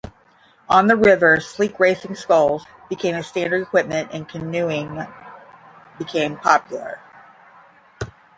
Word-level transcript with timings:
On 0.67 0.87
the 0.87 0.95
river, 0.95 1.39
sleek 1.39 1.79
racing 1.79 2.15
sculls 2.15 2.65
became 2.89 3.21
standard 3.21 3.61
equipment, 3.61 4.09
and 4.13 4.27
canoeing 4.27 5.05
became 5.99 6.37
popular. 6.37 6.99